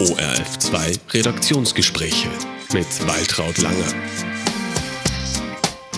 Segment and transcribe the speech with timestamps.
[0.00, 2.30] ORF2 Redaktionsgespräche
[2.72, 3.92] mit Waltraud Langer.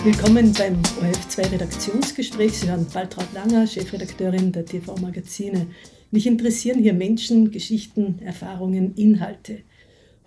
[0.03, 2.59] Willkommen beim ORF2 Redaktionsgespräch.
[2.59, 5.67] Sie hören Waltraud Langer, Chefredakteurin der TV Magazine.
[6.11, 9.59] Mich interessieren hier Menschen, Geschichten, Erfahrungen, Inhalte.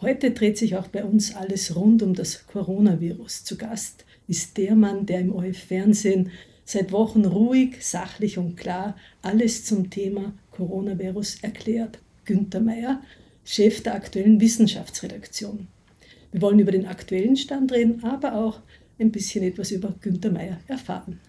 [0.00, 3.44] Heute dreht sich auch bei uns alles rund um das Coronavirus.
[3.44, 6.30] Zu Gast ist der Mann, der im ORF-Fernsehen
[6.64, 11.98] seit Wochen ruhig, sachlich und klar alles zum Thema Coronavirus erklärt.
[12.24, 13.02] Günter Meyer,
[13.48, 15.68] Chef der aktuellen Wissenschaftsredaktion.
[16.32, 18.60] Wir wollen über den aktuellen Stand reden, aber auch
[18.98, 21.20] ein bisschen etwas über Günter Meyer erfahren.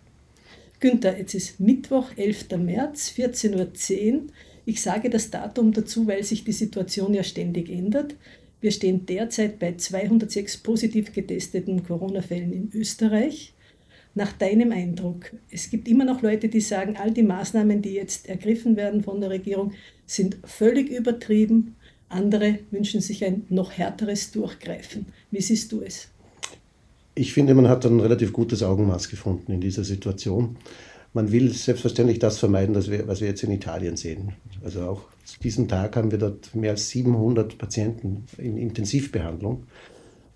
[0.80, 2.58] Günter, jetzt ist Mittwoch, 11.
[2.58, 4.22] März, 14.10 Uhr.
[4.66, 8.16] Ich sage das Datum dazu, weil sich die Situation ja ständig ändert.
[8.62, 13.54] Wir stehen derzeit bei 206 positiv getesteten Corona-Fällen in Österreich.
[14.16, 18.28] Nach deinem Eindruck, es gibt immer noch Leute, die sagen, all die Maßnahmen, die jetzt
[18.28, 19.74] ergriffen werden von der Regierung,
[20.08, 21.76] sind völlig übertrieben.
[22.10, 25.08] Andere wünschen sich ein noch härteres Durchgreifen.
[25.32, 26.08] Wie siehst du es?
[27.16, 30.58] Ich finde, man hat ein relativ gutes Augenmaß gefunden in dieser Situation.
[31.14, 34.34] Man will selbstverständlich das vermeiden, was wir, was wir jetzt in Italien sehen.
[34.64, 39.64] Also auch zu diesem Tag haben wir dort mehr als 700 Patienten in Intensivbehandlung.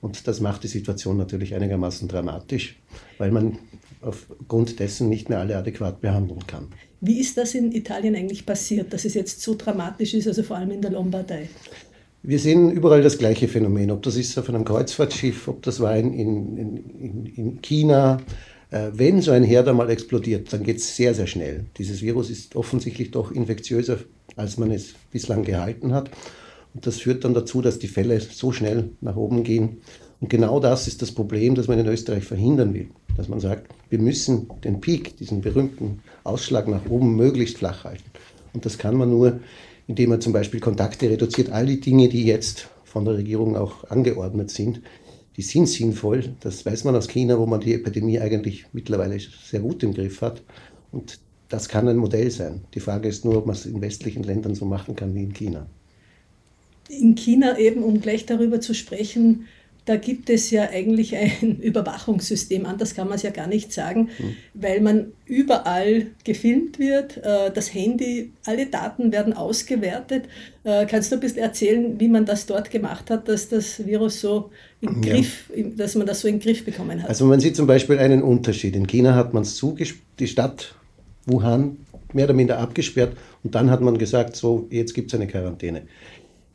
[0.01, 2.79] Und das macht die Situation natürlich einigermaßen dramatisch,
[3.19, 3.59] weil man
[4.01, 6.67] aufgrund dessen nicht mehr alle adäquat behandeln kann.
[7.01, 10.57] Wie ist das in Italien eigentlich passiert, dass es jetzt so dramatisch ist, also vor
[10.57, 11.49] allem in der Lombardei?
[12.23, 15.95] Wir sehen überall das gleiche Phänomen, ob das ist auf einem Kreuzfahrtschiff, ob das war
[15.97, 18.21] in, in, in, in China.
[18.69, 21.65] Äh, wenn so ein Herd einmal explodiert, dann geht es sehr, sehr schnell.
[21.77, 23.97] Dieses Virus ist offensichtlich doch infektiöser,
[24.35, 26.11] als man es bislang gehalten hat.
[26.73, 29.81] Und das führt dann dazu, dass die Fälle so schnell nach oben gehen.
[30.19, 32.89] Und genau das ist das Problem, das man in Österreich verhindern will.
[33.17, 38.09] Dass man sagt, wir müssen den Peak, diesen berühmten Ausschlag nach oben, möglichst flach halten.
[38.53, 39.39] Und das kann man nur,
[39.87, 41.51] indem man zum Beispiel Kontakte reduziert.
[41.51, 44.81] All die Dinge, die jetzt von der Regierung auch angeordnet sind,
[45.37, 46.35] die sind sinnvoll.
[46.41, 50.21] Das weiß man aus China, wo man die Epidemie eigentlich mittlerweile sehr gut im Griff
[50.21, 50.43] hat.
[50.91, 51.19] Und
[51.49, 52.61] das kann ein Modell sein.
[52.73, 55.33] Die Frage ist nur, ob man es in westlichen Ländern so machen kann wie in
[55.33, 55.67] China.
[56.99, 59.47] In China eben, um gleich darüber zu sprechen,
[59.85, 64.09] da gibt es ja eigentlich ein Überwachungssystem, anders kann man es ja gar nicht sagen,
[64.19, 64.35] mhm.
[64.53, 70.25] weil man überall gefilmt wird, äh, das Handy, alle Daten werden ausgewertet.
[70.63, 74.21] Äh, kannst du ein bisschen erzählen, wie man das dort gemacht hat, dass das Virus
[74.21, 75.13] so im ja.
[75.13, 77.09] Griff, dass man das so in den Griff bekommen hat?
[77.09, 78.75] Also man sieht zum Beispiel einen Unterschied.
[78.75, 80.75] In China hat man es zugesperrt, die Stadt
[81.25, 81.77] Wuhan
[82.13, 85.83] mehr oder minder abgesperrt und dann hat man gesagt, so, jetzt gibt es eine Quarantäne.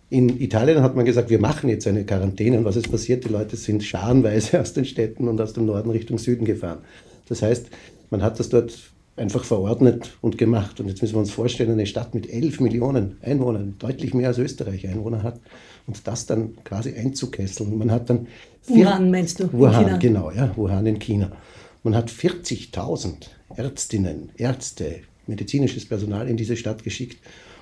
[0.08, 2.58] In Italien hat man gesagt, wir machen jetzt eine Quarantäne.
[2.58, 3.24] Und was ist passiert?
[3.24, 6.78] Die Leute sind scharenweise aus den Städten und aus dem Norden Richtung Süden gefahren.
[7.28, 7.68] Das heißt,
[8.10, 8.72] man hat das dort
[9.16, 10.78] einfach verordnet und gemacht.
[10.78, 14.38] Und jetzt müssen wir uns vorstellen, eine Stadt mit 11 Millionen Einwohnern, deutlich mehr als
[14.38, 15.40] Österreich Einwohner hat,
[15.86, 17.76] und das dann quasi einzukesseln.
[17.78, 18.26] Man hat dann
[18.66, 19.52] Wuhan meinst du?
[19.52, 21.32] Wuhan, genau, ja, Wuhan in China.
[21.82, 27.18] Man hat 40.000 Ärztinnen, Ärzte, medizinisches Personal in diese Stadt geschickt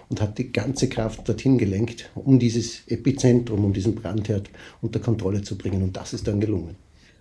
[0.08, 4.50] und hat die ganze Kraft dorthin gelenkt, um dieses Epizentrum, um diesen Brandherd
[4.82, 5.82] unter Kontrolle zu bringen.
[5.82, 6.76] Und das ist dann gelungen.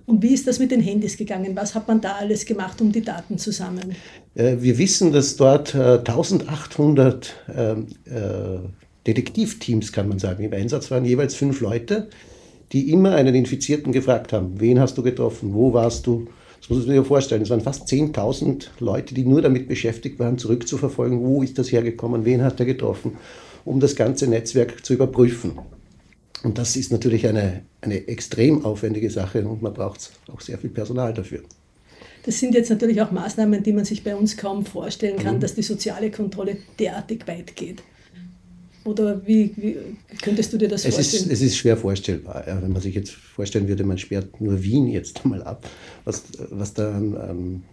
[0.05, 1.55] Und wie ist das mit den Handys gegangen?
[1.55, 3.95] Was hat man da alles gemacht, um die Daten zu sammeln?
[4.35, 8.59] Äh, wir wissen, dass dort 1800 äh, ähm, äh,
[9.07, 12.09] Detektivteams, kann man sagen, im Einsatz waren, jeweils fünf Leute,
[12.71, 16.27] die immer einen Infizierten gefragt haben, wen hast du getroffen, wo warst du,
[16.63, 17.41] das muss man sich vorstellen.
[17.41, 22.23] Es waren fast 10.000 Leute, die nur damit beschäftigt waren, zurückzuverfolgen, wo ist das hergekommen,
[22.23, 23.17] wen hat er getroffen,
[23.65, 25.59] um das ganze Netzwerk zu überprüfen.
[26.43, 30.69] Und das ist natürlich eine, eine extrem aufwendige Sache und man braucht auch sehr viel
[30.69, 31.41] Personal dafür.
[32.25, 35.39] Das sind jetzt natürlich auch Maßnahmen, die man sich bei uns kaum vorstellen kann, mhm.
[35.41, 37.83] dass die soziale Kontrolle derartig weit geht.
[38.85, 39.77] Oder wie, wie,
[40.21, 41.23] könntest du dir das es vorstellen?
[41.23, 42.43] Ist, es ist schwer vorstellbar.
[42.47, 42.61] Ja.
[42.61, 45.69] Wenn man sich jetzt vorstellen würde, man sperrt nur Wien jetzt mal ab,
[46.03, 47.63] was, was da an, an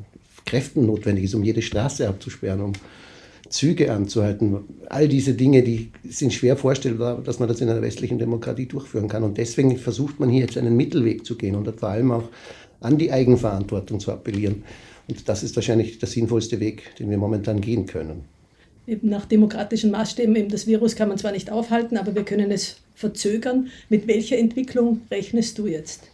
[0.46, 2.72] Kräften notwendig ist, um jede Straße abzusperren, um
[3.48, 4.58] Züge anzuhalten.
[4.88, 9.08] All diese Dinge, die sind schwer vorstellbar, dass man das in einer westlichen Demokratie durchführen
[9.08, 9.24] kann.
[9.24, 12.28] Und deswegen versucht man hier jetzt einen Mittelweg zu gehen und vor allem auch
[12.80, 14.62] an die Eigenverantwortung zu appellieren.
[15.08, 18.24] Und das ist wahrscheinlich der sinnvollste Weg, den wir momentan gehen können
[18.86, 22.50] eben nach demokratischen Maßstäben, eben das Virus kann man zwar nicht aufhalten, aber wir können
[22.50, 23.68] es verzögern.
[23.88, 26.04] Mit welcher Entwicklung rechnest du jetzt?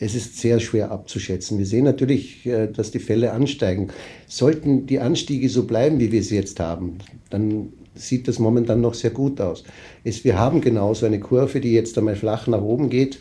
[0.00, 1.58] Es ist sehr schwer abzuschätzen.
[1.58, 3.88] Wir sehen natürlich, äh, dass die Fälle ansteigen.
[4.26, 6.98] Sollten die Anstiege so bleiben, wie wir sie jetzt haben,
[7.30, 9.64] dann sieht das momentan noch sehr gut aus.
[10.04, 13.18] Wir haben genauso eine Kurve, die jetzt einmal flach nach oben geht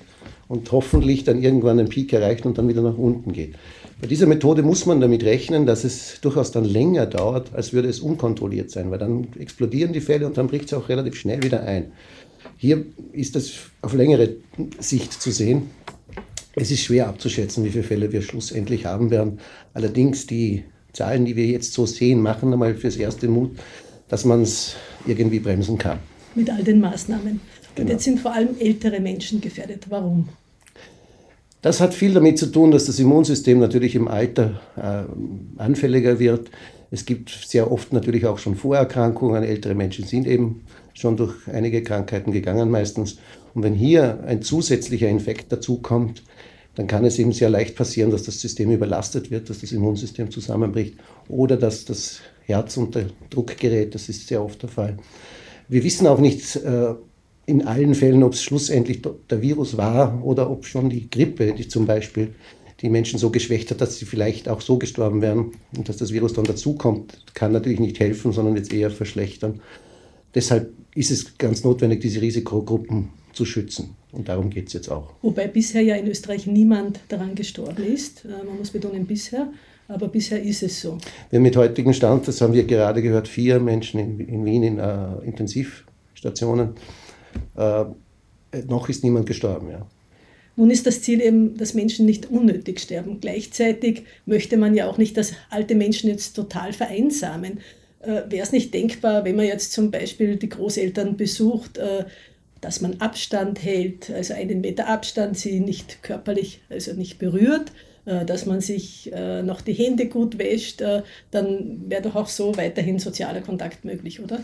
[0.48, 3.56] und hoffentlich dann irgendwann einen Peak erreicht und dann wieder nach unten geht.
[4.00, 7.90] Bei dieser Methode muss man damit rechnen, dass es durchaus dann länger dauert, als würde
[7.90, 11.42] es unkontrolliert sein, weil dann explodieren die Fälle und dann bricht es auch relativ schnell
[11.42, 11.92] wieder ein.
[12.58, 14.36] Hier ist das auf längere
[14.80, 15.64] Sicht zu sehen.
[16.56, 19.40] Es ist schwer abzuschätzen, wie viele Fälle wir schlussendlich haben werden.
[19.74, 23.52] Allerdings die Zahlen, die wir jetzt so sehen, machen einmal fürs erste Mut,
[24.10, 26.00] dass man es irgendwie bremsen kann.
[26.34, 27.40] Mit all den Maßnahmen.
[27.78, 27.90] Genau.
[27.90, 29.86] Und jetzt sind vor allem ältere Menschen gefährdet.
[29.90, 30.30] Warum?
[31.62, 36.50] Das hat viel damit zu tun, dass das Immunsystem natürlich im Alter äh, anfälliger wird.
[36.90, 39.44] Es gibt sehr oft natürlich auch schon Vorerkrankungen.
[39.44, 40.64] Ältere Menschen sind eben
[40.94, 43.18] schon durch einige Krankheiten gegangen meistens.
[43.54, 46.24] Und wenn hier ein zusätzlicher Infekt dazukommt,
[46.76, 50.32] dann kann es eben sehr leicht passieren, dass das System überlastet wird, dass das Immunsystem
[50.32, 50.96] zusammenbricht
[51.28, 53.94] oder dass das Herz unter Druck gerät.
[53.94, 54.98] Das ist sehr oft der Fall.
[55.68, 56.94] Wir wissen auch nicht äh,
[57.48, 61.68] in allen Fällen, ob es schlussendlich der Virus war oder ob schon die Grippe, die
[61.68, 62.36] zum Beispiel
[62.82, 66.12] die Menschen so geschwächt hat, dass sie vielleicht auch so gestorben wären und dass das
[66.12, 69.62] Virus dann dazukommt, kann natürlich nicht helfen, sondern jetzt eher verschlechtern.
[70.36, 73.96] Deshalb ist es ganz notwendig, diese Risikogruppen zu schützen.
[74.12, 75.14] Und darum geht es jetzt auch.
[75.22, 78.26] Wobei bisher ja in Österreich niemand daran gestorben ist.
[78.26, 79.52] Äh, man muss betonen, bisher.
[79.88, 80.98] Aber bisher ist es so.
[81.30, 84.64] Wir haben mit heutigem Stand, das haben wir gerade gehört, vier Menschen in, in Wien
[84.64, 86.72] in uh, Intensivstationen.
[87.56, 87.94] Uh,
[88.68, 89.70] noch ist niemand gestorben.
[89.72, 89.88] Ja.
[90.58, 93.20] Nun ist das Ziel eben, dass Menschen nicht unnötig sterben.
[93.22, 97.60] Gleichzeitig möchte man ja auch nicht, dass alte Menschen jetzt total vereinsamen.
[98.00, 102.06] Äh, Wäre es nicht denkbar, wenn man jetzt zum Beispiel die Großeltern besucht, äh,
[102.60, 107.72] dass man Abstand hält, also einen Meter Abstand, sie nicht körperlich, also nicht berührt,
[108.06, 112.28] äh, dass man sich äh, noch die Hände gut wäscht, äh, dann wäre doch auch
[112.28, 114.40] so weiterhin sozialer Kontakt möglich, oder?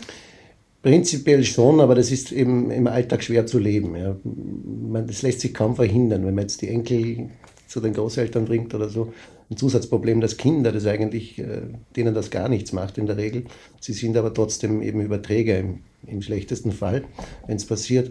[0.84, 3.96] Prinzipiell schon, aber das ist eben im Alltag schwer zu leben.
[3.96, 4.16] Ja.
[4.22, 7.30] Man, das lässt sich kaum verhindern, wenn man jetzt die Enkel
[7.66, 9.14] zu den Großeltern bringt oder so.
[9.48, 11.62] Ein Zusatzproblem, dass Kinder das eigentlich, äh,
[11.96, 13.44] denen das gar nichts macht in der Regel.
[13.80, 17.04] Sie sind aber trotzdem eben Überträger im, im schlechtesten Fall,
[17.46, 18.10] wenn es passiert.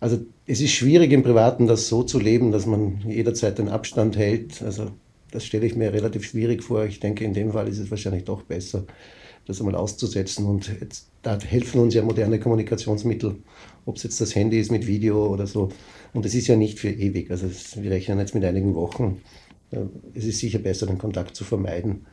[0.00, 4.16] Also es ist schwierig im Privaten das so zu leben, dass man jederzeit den Abstand
[4.16, 4.62] hält.
[4.62, 4.86] Also
[5.32, 6.86] das stelle ich mir relativ schwierig vor.
[6.86, 8.86] Ich denke, in dem Fall ist es wahrscheinlich doch besser,
[9.46, 10.46] das einmal auszusetzen.
[10.46, 13.34] Und jetzt, da helfen uns ja moderne Kommunikationsmittel,
[13.84, 15.70] ob es jetzt das Handy ist mit Video oder so.
[16.14, 17.32] Und es ist ja nicht für ewig.
[17.32, 19.20] Also es, wir rechnen jetzt mit einigen Wochen.
[20.14, 22.06] Es ist sicher besser, den Kontakt zu vermeiden.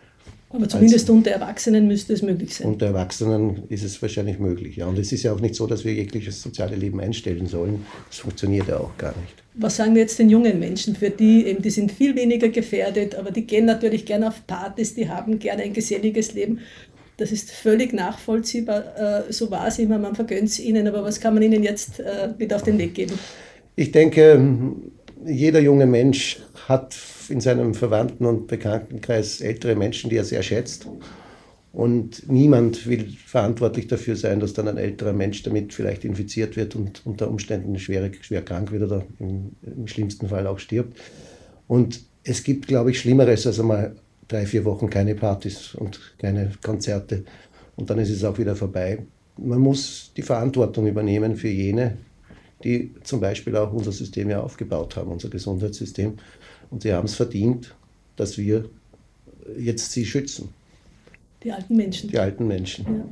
[0.50, 2.68] Aber zumindest unter Erwachsenen müsste es möglich sein.
[2.68, 4.88] Unter Erwachsenen ist es wahrscheinlich möglich, ja.
[4.88, 7.86] Und es ist ja auch nicht so, dass wir jegliches soziale Leben einstellen sollen.
[8.07, 9.44] Das funktioniert ja auch gar nicht.
[9.56, 10.95] Was sagen wir jetzt den jungen Menschen?
[10.95, 14.94] Für die, eben, die sind viel weniger gefährdet, aber die gehen natürlich gerne auf Partys,
[14.94, 16.59] die haben gerne ein geselliges Leben.
[17.18, 19.25] Das ist völlig nachvollziehbar.
[19.27, 22.00] Äh, so war es immer, man vergönnt es ihnen, aber was kann man ihnen jetzt
[22.00, 23.13] äh, mit auf den Weg geben?
[23.75, 24.39] Ich denke,
[25.25, 26.95] jeder junge Mensch hat
[27.30, 30.88] in seinem Verwandten- und Bekanntenkreis ältere Menschen, die er sehr schätzt.
[31.71, 36.75] Und niemand will verantwortlich dafür sein, dass dann ein älterer Mensch damit vielleicht infiziert wird
[36.75, 41.00] und unter Umständen schwer, schwer krank wird oder im, im schlimmsten Fall auch stirbt.
[41.68, 43.95] Und es gibt, glaube ich, Schlimmeres als einmal
[44.28, 47.24] drei, vier Wochen keine Partys und keine Konzerte
[47.75, 49.00] und dann ist es auch wieder vorbei.
[49.38, 51.98] Man muss die Verantwortung übernehmen für jene,
[52.64, 56.14] die zum Beispiel auch unser System ja aufgebaut haben, unser Gesundheitssystem.
[56.70, 57.75] Und sie haben es verdient,
[58.16, 58.70] dass wir
[59.58, 60.50] jetzt sie schützen.
[61.44, 62.10] Die alten Menschen.
[62.10, 62.86] Die alten Menschen.
[62.86, 63.06] Ja.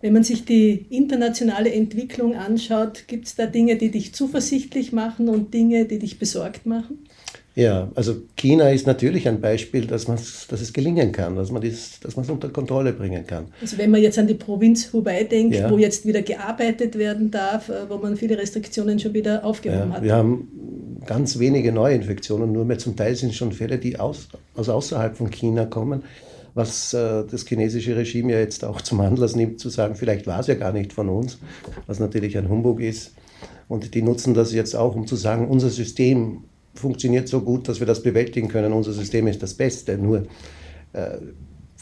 [0.00, 5.28] Wenn man sich die internationale Entwicklung anschaut, gibt es da Dinge, die dich zuversichtlich machen
[5.28, 6.98] und Dinge, die dich besorgt machen?
[7.54, 12.00] Ja, also China ist natürlich ein Beispiel, dass, dass es gelingen kann, dass man es
[12.00, 13.48] dass unter Kontrolle bringen kann.
[13.60, 15.70] Also wenn man jetzt an die Provinz Hubei denkt, ja.
[15.70, 19.96] wo jetzt wieder gearbeitet werden darf, äh, wo man viele Restriktionen schon wieder aufgehoben ja,
[19.96, 20.02] hat.
[20.02, 20.48] Wir haben
[21.04, 25.30] ganz wenige Neuinfektionen, nur mehr zum Teil sind schon Fälle, die aus, aus außerhalb von
[25.30, 26.04] China kommen,
[26.54, 30.40] was äh, das chinesische Regime ja jetzt auch zum Anlass nimmt, zu sagen, vielleicht war
[30.40, 31.38] es ja gar nicht von uns,
[31.86, 33.12] was natürlich ein Humbug ist.
[33.68, 37.80] Und die nutzen das jetzt auch, um zu sagen, unser System funktioniert so gut, dass
[37.80, 38.72] wir das bewältigen können.
[38.72, 39.98] Unser System ist das Beste.
[39.98, 40.26] Nur
[40.92, 41.18] äh,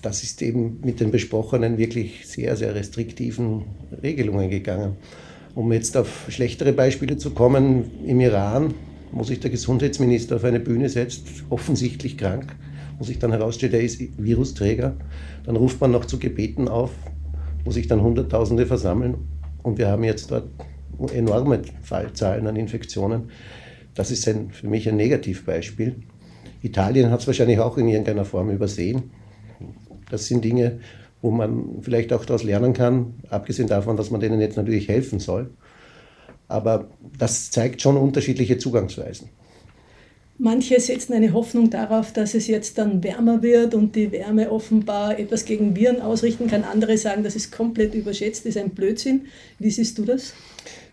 [0.02, 3.64] das ist eben mit den besprochenen, wirklich sehr, sehr restriktiven
[4.02, 4.97] Regelungen gegangen.
[5.54, 8.75] Um jetzt auf schlechtere Beispiele zu kommen, im Iran,
[9.12, 12.54] wo sich der Gesundheitsminister auf eine Bühne setzt, offensichtlich krank,
[12.99, 14.97] wo sich dann herausstellt, er ist Virusträger.
[15.44, 16.92] Dann ruft man noch zu Gebeten auf,
[17.64, 19.16] wo sich dann Hunderttausende versammeln.
[19.62, 20.49] Und wir haben jetzt dort
[21.12, 23.30] enorme Fallzahlen an Infektionen.
[23.94, 25.97] Das ist ein, für mich ein Negativbeispiel.
[26.62, 29.11] Italien hat es wahrscheinlich auch in irgendeiner Form übersehen.
[30.11, 30.80] Das sind Dinge,
[31.23, 35.18] wo man vielleicht auch daraus lernen kann, abgesehen davon, dass man denen jetzt natürlich helfen
[35.18, 35.50] soll.
[36.49, 39.28] Aber das zeigt schon unterschiedliche Zugangsweisen.
[40.42, 45.18] Manche setzen eine Hoffnung darauf, dass es jetzt dann wärmer wird und die Wärme offenbar
[45.18, 46.64] etwas gegen Viren ausrichten kann.
[46.64, 49.26] Andere sagen, das ist komplett überschätzt, das ist ein Blödsinn.
[49.59, 50.32] Wie siehst du das?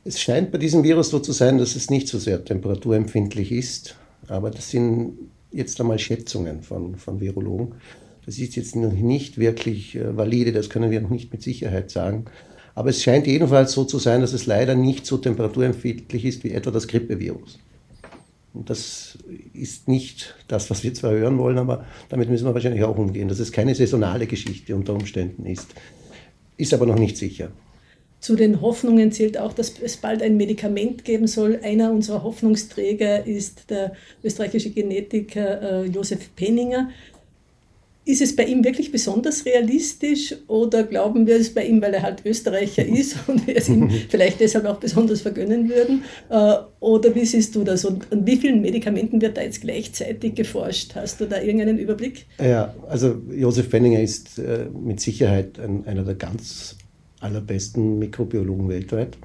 [0.08, 3.98] Es scheint bei diesem Virus so zu sein, dass es nicht so sehr temperaturempfindlich ist,
[4.30, 5.18] aber das sind
[5.52, 7.74] jetzt einmal Schätzungen von, von Virologen.
[8.26, 11.92] Das ist jetzt noch nicht wirklich äh, valide, das können wir noch nicht mit Sicherheit
[11.92, 12.24] sagen.
[12.74, 16.52] Aber es scheint jedenfalls so zu sein, dass es leider nicht so temperaturempfindlich ist wie
[16.52, 17.60] etwa das Grippevirus.
[18.54, 19.18] Und das
[19.54, 23.28] ist nicht das, was wir zwar hören wollen, aber damit müssen wir wahrscheinlich auch umgehen,
[23.28, 25.68] dass es keine saisonale Geschichte unter Umständen ist.
[26.56, 27.52] Ist aber noch nicht sicher.
[28.20, 31.60] Zu den Hoffnungen zählt auch, dass es bald ein Medikament geben soll.
[31.62, 33.94] Einer unserer Hoffnungsträger ist der
[34.24, 36.90] österreichische Genetiker äh, Josef Penninger.
[38.06, 42.02] Ist es bei ihm wirklich besonders realistisch oder glauben wir es bei ihm, weil er
[42.02, 46.04] halt Österreicher ist und wir es ihm vielleicht deshalb auch besonders vergönnen würden?
[46.30, 47.86] Äh, oder wie siehst du das?
[47.86, 50.96] Und an wie vielen Medikamenten wird da jetzt gleichzeitig geforscht?
[50.96, 52.26] Hast du da irgendeinen Überblick?
[52.40, 56.78] Ja, also Josef Penninger ist äh, mit Sicherheit ein, einer der ganz
[57.20, 59.18] allerbesten Mikrobiologen weltweit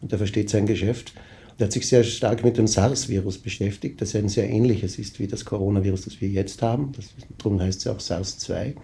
[0.00, 1.14] und er versteht sein Geschäft.
[1.58, 5.28] Er hat sich sehr stark mit dem SARS-Virus beschäftigt, das ein sehr ähnliches ist wie
[5.28, 6.92] das Coronavirus, das wir jetzt haben.
[6.96, 8.74] Das, darum heißt es ja auch SARS-2.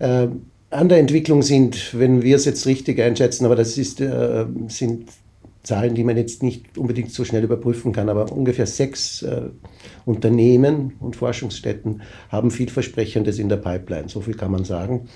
[0.00, 0.28] Äh,
[0.70, 1.06] an der
[1.42, 5.10] sind, wenn wir es jetzt richtig einschätzen, aber das ist, äh, sind
[5.62, 9.42] Zahlen, die man jetzt nicht unbedingt so schnell überprüfen kann, aber ungefähr sechs äh,
[10.04, 14.08] Unternehmen und Forschungsstätten haben vielversprechendes in der Pipeline.
[14.08, 15.08] So viel kann man sagen.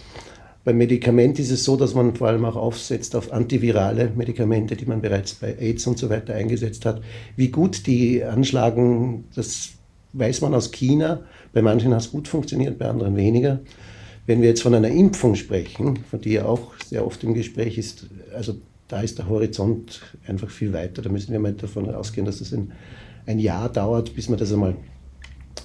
[0.67, 4.85] Beim Medikament ist es so, dass man vor allem auch aufsetzt auf antivirale Medikamente, die
[4.85, 7.03] man bereits bei AIDS und so weiter eingesetzt hat.
[7.37, 9.75] Wie gut die anschlagen, das
[10.13, 11.21] weiß man aus China.
[11.53, 13.61] Bei manchen hat es gut funktioniert, bei anderen weniger.
[14.27, 17.79] Wenn wir jetzt von einer Impfung sprechen, von die ja auch sehr oft im Gespräch
[17.79, 18.57] ist, also
[18.89, 21.01] da ist der Horizont einfach viel weiter.
[21.01, 22.73] Da müssen wir mal davon ausgehen, dass es ein,
[23.25, 24.75] ein Jahr dauert, bis man das einmal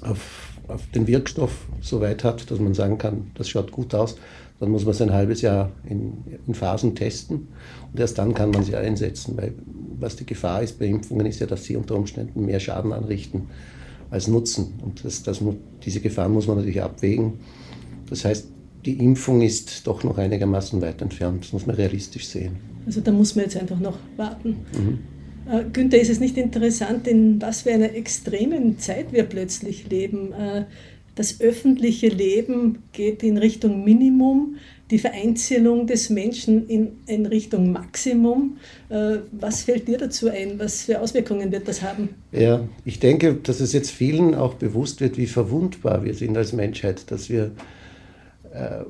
[0.04, 0.51] auf
[0.96, 4.18] den Wirkstoff so weit hat, dass man sagen kann, das schaut gut aus.
[4.60, 7.48] Dann muss man es ein halbes Jahr in, in, Phasen testen
[7.92, 9.36] und erst dann kann man sie einsetzen.
[9.36, 9.56] Weil
[10.00, 13.48] was die Gefahr ist bei Impfungen, ist ja, dass sie unter Umständen mehr Schaden anrichten
[14.12, 14.74] als Nutzen.
[14.84, 15.42] Und das, das,
[15.84, 17.40] diese Gefahren muss man natürlich abwägen.
[18.10, 18.48] Das heißt,
[18.86, 21.46] die Impfung ist doch noch einigermaßen weit entfernt.
[21.46, 22.58] Das muss man realistisch sehen.
[22.86, 24.58] Also da muss man jetzt einfach noch warten.
[24.74, 25.00] Mhm.
[25.52, 30.34] Äh, Günther, ist es nicht interessant, in was für einer extremen Zeit wir plötzlich leben?
[30.34, 30.66] Äh,
[31.16, 34.56] das öffentliche Leben geht in Richtung Minimum,
[34.90, 38.58] die Vereinzelung des Menschen in, in Richtung Maximum.
[38.90, 40.58] Äh, was fällt dir dazu ein?
[40.58, 42.10] Was für Auswirkungen wird das haben?
[42.32, 46.54] Ja, ich denke, dass es jetzt vielen auch bewusst wird, wie verwundbar wir sind als
[46.54, 47.52] Menschheit, dass wir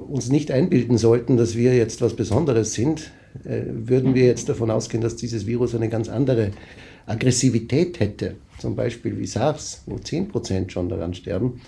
[0.09, 3.11] uns nicht einbilden sollten, dass wir jetzt was Besonderes sind.
[3.45, 6.51] Äh, würden wir jetzt davon ausgehen, dass dieses Virus eine ganz andere
[7.05, 11.61] Aggressivität hätte, zum Beispiel wie SARS, wo 10% schon daran sterben,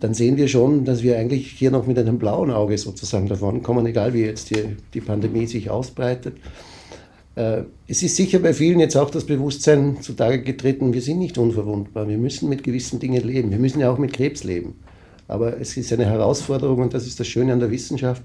[0.00, 3.62] dann sehen wir schon, dass wir eigentlich hier noch mit einem blauen Auge sozusagen davon
[3.62, 6.36] kommen, egal wie jetzt die, die Pandemie sich ausbreitet.
[7.36, 11.38] Äh, es ist sicher bei vielen jetzt auch das Bewusstsein zutage getreten, wir sind nicht
[11.38, 14.74] unverwundbar, wir müssen mit gewissen Dingen leben, wir müssen ja auch mit Krebs leben.
[15.28, 18.22] Aber es ist eine Herausforderung und das ist das Schöne an der Wissenschaft,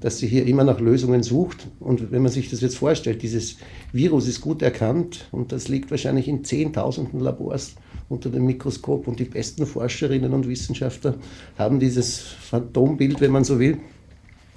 [0.00, 1.68] dass sie hier immer nach Lösungen sucht.
[1.80, 3.56] Und wenn man sich das jetzt vorstellt, dieses
[3.92, 7.74] Virus ist gut erkannt und das liegt wahrscheinlich in Zehntausenden Labors
[8.08, 11.14] unter dem Mikroskop und die besten Forscherinnen und Wissenschaftler
[11.56, 13.78] haben dieses Phantombild, wenn man so will,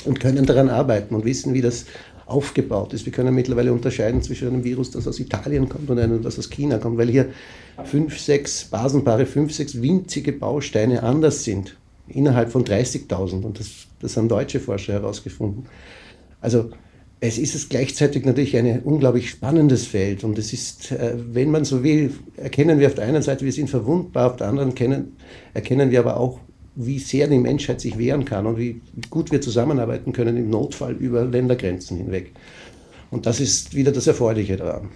[0.05, 1.85] und können daran arbeiten und wissen, wie das
[2.27, 3.05] aufgebaut ist.
[3.05, 6.49] Wir können mittlerweile unterscheiden zwischen einem Virus, das aus Italien kommt und einem, das aus
[6.49, 7.29] China kommt, weil hier
[7.85, 13.43] fünf, sechs Basenpaare, fünf, sechs winzige Bausteine anders sind, innerhalb von 30.000.
[13.43, 15.65] Und das, das haben deutsche Forscher herausgefunden.
[16.41, 16.71] Also
[17.19, 21.65] es ist es gleichzeitig natürlich ein unglaublich spannendes Feld und es ist, äh, wenn man
[21.65, 25.17] so will, erkennen wir auf der einen Seite, wir sind verwundbar, auf der anderen erkennen,
[25.53, 26.39] erkennen wir aber auch,
[26.75, 30.93] wie sehr die Menschheit sich wehren kann und wie gut wir zusammenarbeiten können im Notfall
[30.93, 32.33] über Ländergrenzen hinweg.
[33.09, 34.89] Und das ist wieder das Erfreuliche daran.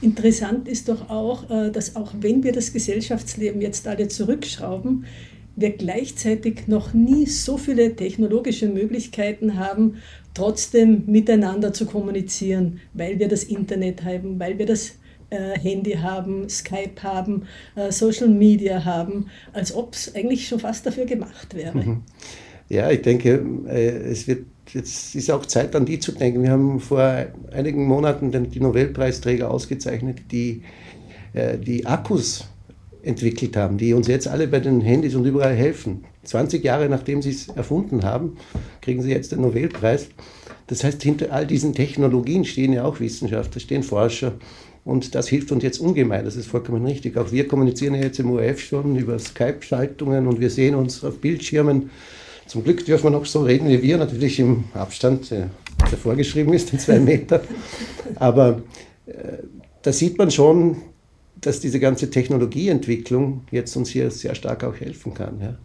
[0.00, 5.06] Interessant ist doch auch, äh, dass auch wenn wir das Gesellschaftsleben jetzt alle zurückschrauben,
[5.56, 9.96] wir gleichzeitig noch nie so viele technologische Möglichkeiten haben,
[10.34, 14.96] trotzdem miteinander zu kommunizieren, weil wir das Internet haben, weil wir das
[15.30, 17.42] äh, Handy haben, Skype haben,
[17.76, 21.76] äh, Social Media haben, als ob es eigentlich schon fast dafür gemacht wäre.
[21.76, 22.02] Mhm.
[22.68, 26.42] Ja, ich denke, äh, es wird jetzt ist auch Zeit an die zu denken.
[26.42, 30.62] Wir haben vor einigen Monaten die Nobelpreisträger ausgezeichnet, die
[31.34, 32.48] äh, die Akkus
[33.04, 36.04] entwickelt haben, die uns jetzt alle bei den Handys und überall helfen.
[36.24, 38.36] 20 Jahre nachdem sie es erfunden haben,
[38.80, 40.08] kriegen sie jetzt den Nobelpreis.
[40.66, 44.32] Das heißt, hinter all diesen Technologien stehen ja auch Wissenschaftler, stehen Forscher.
[44.84, 47.16] Und das hilft uns jetzt ungemein, das ist vollkommen richtig.
[47.16, 51.20] Auch wir kommunizieren ja jetzt im ORF schon über Skype-Schaltungen und wir sehen uns auf
[51.20, 51.90] Bildschirmen.
[52.46, 55.48] Zum Glück dürfen wir noch so reden wie wir, natürlich im Abstand, der
[56.02, 57.42] vorgeschrieben ist, in zwei Meter.
[58.16, 58.62] Aber
[59.80, 60.76] da sieht man schon,
[61.46, 65.40] dass diese ganze Technologieentwicklung jetzt uns hier sehr stark auch helfen kann.
[65.40, 65.56] Ja.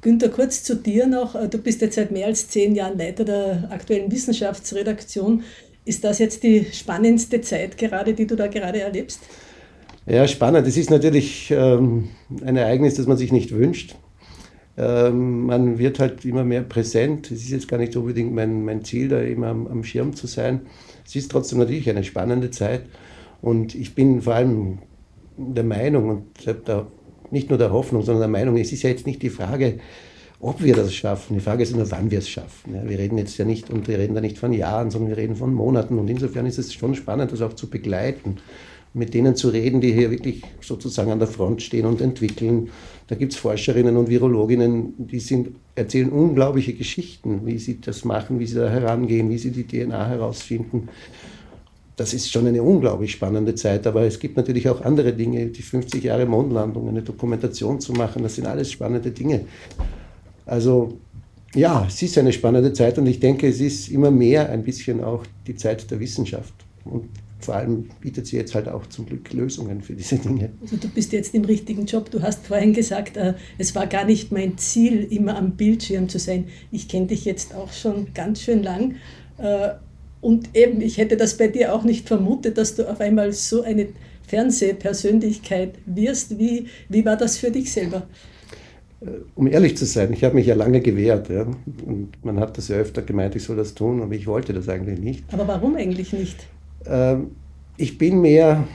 [0.00, 1.34] Günter, kurz zu dir noch.
[1.48, 5.42] Du bist jetzt seit mehr als zehn Jahren Leiter der aktuellen Wissenschaftsredaktion.
[5.84, 9.20] Ist das jetzt die spannendste Zeit gerade, die du da gerade erlebst?
[10.06, 10.66] Ja, spannend.
[10.66, 12.10] Es ist natürlich ähm,
[12.44, 13.96] ein Ereignis, das man sich nicht wünscht.
[14.76, 17.30] Ähm, man wird halt immer mehr präsent.
[17.30, 20.26] Es ist jetzt gar nicht unbedingt mein, mein Ziel, da immer am, am Schirm zu
[20.26, 20.60] sein.
[21.04, 22.82] Es ist trotzdem natürlich eine spannende Zeit.
[23.42, 24.78] Und ich bin vor allem
[25.36, 26.86] der Meinung und da
[27.30, 29.78] nicht nur der Hoffnung, sondern der Meinung, es ist ja jetzt nicht die Frage,
[30.38, 31.34] ob wir das schaffen.
[31.34, 32.74] Die Frage ist nur, wann wir es schaffen.
[32.74, 35.16] Ja, wir reden jetzt ja nicht, und wir reden da nicht von Jahren, sondern wir
[35.16, 35.98] reden von Monaten.
[35.98, 38.36] Und insofern ist es schon spannend, das auch zu begleiten
[38.96, 42.70] mit denen zu reden, die hier wirklich sozusagen an der Front stehen und entwickeln.
[43.08, 48.40] Da gibt es Forscherinnen und Virologinnen, die sind, erzählen unglaubliche Geschichten, wie sie das machen,
[48.40, 50.88] wie sie da herangehen, wie sie die DNA herausfinden.
[51.96, 55.62] Das ist schon eine unglaublich spannende Zeit, aber es gibt natürlich auch andere Dinge, die
[55.62, 59.46] 50 Jahre Mondlandung, eine Dokumentation zu machen, das sind alles spannende Dinge.
[60.44, 60.98] Also
[61.54, 65.02] ja, es ist eine spannende Zeit und ich denke, es ist immer mehr ein bisschen
[65.02, 66.52] auch die Zeit der Wissenschaft.
[66.84, 70.50] Und vor allem bietet sie jetzt halt auch zum Glück Lösungen für diese Dinge.
[70.60, 72.10] Also du bist jetzt im richtigen Job.
[72.10, 76.18] Du hast vorhin gesagt, äh, es war gar nicht mein Ziel, immer am Bildschirm zu
[76.18, 76.48] sein.
[76.70, 78.96] Ich kenne dich jetzt auch schon ganz schön lang.
[80.20, 83.62] Und eben, ich hätte das bei dir auch nicht vermutet, dass du auf einmal so
[83.62, 83.88] eine
[84.26, 86.38] Fernsehpersönlichkeit wirst.
[86.38, 88.06] Wie, wie war das für dich selber?
[89.00, 91.28] Äh, um ehrlich zu sein, ich habe mich ja lange gewehrt.
[91.28, 91.46] Ja.
[91.84, 94.68] Und man hat das ja öfter gemeint, ich soll das tun, aber ich wollte das
[94.68, 95.24] eigentlich nicht.
[95.32, 96.46] Aber warum eigentlich nicht?
[96.86, 97.32] Ähm,
[97.76, 98.66] ich bin mehr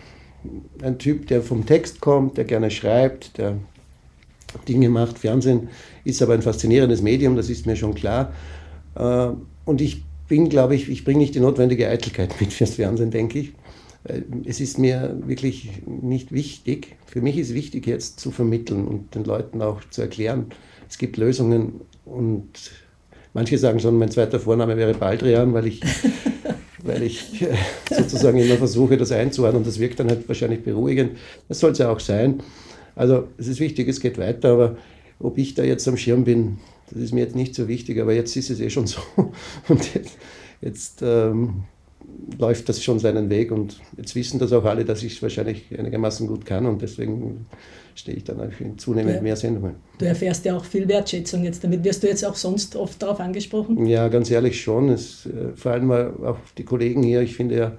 [0.82, 3.58] ein Typ, der vom Text kommt, der gerne schreibt, der
[4.68, 5.20] Dinge macht.
[5.20, 5.70] Fernsehen
[6.04, 8.34] ist aber ein faszinierendes Medium, das ist mir schon klar.
[8.96, 9.30] Äh,
[9.66, 13.38] und ich bin, glaube ich, ich bringe nicht die notwendige Eitelkeit mit fürs Fernsehen, denke
[13.38, 13.52] ich.
[14.46, 16.96] Es ist mir wirklich nicht wichtig.
[17.06, 20.46] Für mich ist wichtig, jetzt zu vermitteln und den Leuten auch zu erklären,
[20.88, 22.48] es gibt Lösungen und
[23.34, 25.82] manche sagen schon, mein zweiter Vorname wäre Baldrian, weil ich
[26.86, 27.54] weil ich äh,
[27.94, 29.66] sozusagen immer versuche, das einzuordnen.
[29.66, 31.18] Das wirkt dann halt wahrscheinlich beruhigend.
[31.50, 32.42] Das soll es ja auch sein.
[32.96, 34.78] Also es ist wichtig, es geht weiter, aber
[35.20, 36.60] ob ich da jetzt am Schirm bin,
[36.92, 39.02] das ist mir jetzt nicht so wichtig, aber jetzt ist es eh schon so.
[39.68, 40.18] Und jetzt,
[40.62, 41.64] jetzt ähm,
[42.38, 45.78] läuft das schon seinen Weg und jetzt wissen das auch alle, dass ich es wahrscheinlich
[45.78, 47.46] einigermaßen gut kann und deswegen
[47.96, 49.22] stehe ich dann auch in zunehmend ja.
[49.22, 49.76] mehr Sendungen.
[49.98, 51.84] Du erfährst ja auch viel Wertschätzung jetzt damit.
[51.84, 53.86] Wirst du jetzt auch sonst oft darauf angesprochen?
[53.86, 54.90] Ja, ganz ehrlich schon.
[54.90, 57.72] Es, äh, vor allem auch die Kollegen hier, ich finde ja,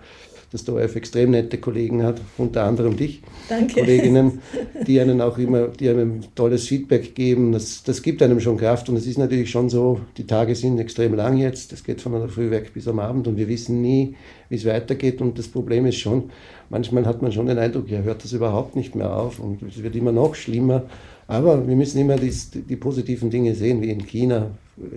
[0.53, 3.81] dass der ORF extrem nette Kollegen hat, unter anderem dich, Danke.
[3.81, 4.41] Kolleginnen,
[4.87, 7.53] die einem auch immer, die einem tolles Feedback geben.
[7.53, 10.79] Das, das gibt einem schon Kraft und es ist natürlich schon so, die Tage sind
[10.79, 13.81] extrem lang jetzt, das geht von der Früh weg bis am Abend und wir wissen
[13.81, 14.15] nie,
[14.53, 16.31] wie es weitergeht und das Problem ist schon,
[16.71, 19.83] manchmal hat man schon den Eindruck, ja, hört das überhaupt nicht mehr auf und es
[19.83, 20.85] wird immer noch schlimmer.
[21.27, 22.33] Aber wir müssen immer die,
[22.69, 24.51] die positiven Dinge sehen, wie in China,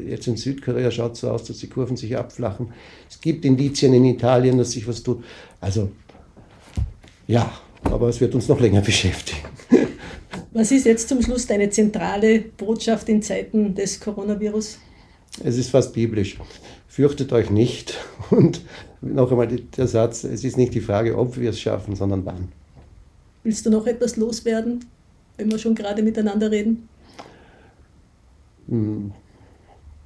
[0.07, 2.73] Jetzt in Südkorea schaut es so aus, dass die Kurven sich abflachen.
[3.09, 5.23] Es gibt Indizien in Italien, dass sich was tut.
[5.59, 5.91] Also,
[7.27, 7.51] ja,
[7.83, 9.41] aber es wird uns noch länger beschäftigen.
[10.53, 14.79] Was ist jetzt zum Schluss deine zentrale Botschaft in Zeiten des Coronavirus?
[15.43, 16.37] Es ist fast biblisch.
[16.87, 17.97] Fürchtet euch nicht.
[18.29, 18.61] Und
[19.13, 22.49] noch einmal der Satz, es ist nicht die Frage, ob wir es schaffen, sondern wann.
[23.43, 24.83] Willst du noch etwas loswerden,
[25.37, 26.89] wenn wir schon gerade miteinander reden?
[28.67, 29.11] Hm.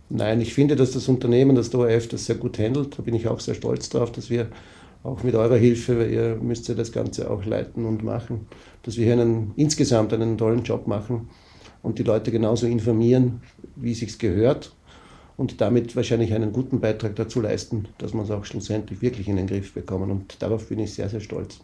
[0.10, 2.98] Nein, ich finde, dass das Unternehmen, das ORF, das sehr gut handelt.
[2.98, 4.48] Da bin ich auch sehr stolz drauf, dass wir
[5.04, 8.48] auch mit eurer Hilfe, weil ihr müsst ja das Ganze auch leiten und machen,
[8.84, 11.30] dass wir hier einen, insgesamt einen tollen Job machen
[11.84, 13.42] und die Leute genauso informieren,
[13.76, 14.74] wie es sich gehört
[15.40, 19.38] und damit wahrscheinlich einen guten Beitrag dazu leisten, dass wir es auch schlussendlich wirklich in
[19.38, 20.12] den Griff bekommen.
[20.12, 21.62] Und darauf bin ich sehr, sehr stolz.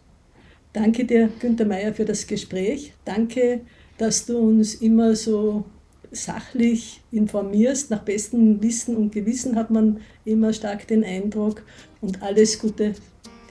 [0.72, 2.94] Danke dir, Günter Meier, für das Gespräch.
[3.04, 3.60] Danke,
[3.98, 5.66] dass du uns immer so
[6.10, 7.90] sachlich informierst.
[7.90, 11.62] Nach bestem Wissen und Gewissen hat man immer stark den Eindruck.
[12.00, 12.94] Und alles Gute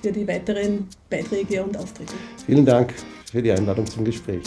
[0.02, 2.16] für die weiteren Beiträge und Auftritte.
[2.48, 2.96] Vielen Dank
[3.32, 4.42] für die Einladung zum Gespräch.